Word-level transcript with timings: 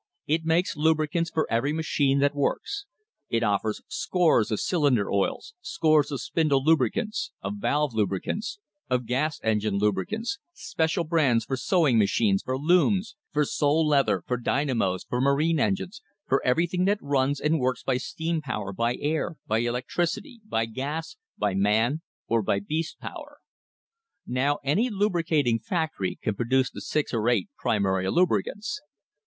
It 0.25 0.45
makes 0.45 0.75
lubricants 0.75 1.29
for 1.29 1.45
every 1.47 1.71
machine 1.71 2.17
that 2.21 2.33
works. 2.33 2.87
It 3.29 3.43
offers 3.43 3.83
scores 3.87 4.49
of 4.49 4.59
cylinder 4.59 5.11
oils, 5.11 5.53
scores 5.61 6.11
of 6.11 6.21
spindle 6.21 6.63
lubricants, 6.63 7.29
of 7.43 7.57
valve 7.59 7.93
lubricants, 7.93 8.57
of 8.89 9.05
gas 9.05 9.39
engine 9.43 9.75
lubri 9.75 10.07
THE 10.07 10.17
LEGITIMATE 10.17 10.39
GREATNESS 10.39 10.39
OF 10.39 10.41
THE 10.41 10.57
COMPANY 10.57 10.57
cants, 10.57 10.71
special 10.73 11.03
brands 11.03 11.45
for 11.45 11.55
sewing 11.57 11.99
machines, 11.99 12.41
for 12.41 12.57
looms, 12.57 13.15
for 13.31 13.45
sole 13.45 13.87
leather, 13.87 14.23
for 14.25 14.37
dynamos, 14.37 15.03
for 15.03 15.21
marine 15.21 15.59
engines, 15.59 16.01
for 16.27 16.43
everything 16.43 16.85
that 16.85 16.97
runs 16.99 17.39
and 17.39 17.59
works 17.59 17.83
by 17.83 17.97
steam 17.97 18.41
power, 18.41 18.73
by 18.73 18.95
air, 18.95 19.35
by 19.45 19.59
electricity, 19.59 20.41
by 20.43 20.65
gas, 20.65 21.15
by 21.37 21.53
man, 21.53 22.01
or 22.25 22.41
by 22.41 22.59
beast 22.59 22.99
power. 22.99 23.37
Now 24.25 24.57
any 24.63 24.89
lubricating 24.89 25.59
factory 25.59 26.17
can 26.19 26.33
produce 26.33 26.71
the 26.71 26.81
six 26.81 27.13
or 27.13 27.29
eight 27.29 27.49
primary 27.55 28.09
lubricants. 28.09 28.81